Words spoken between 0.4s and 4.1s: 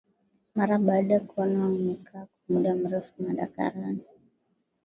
mara baada ya kuona wemekaa kwa muda mrefu madarakani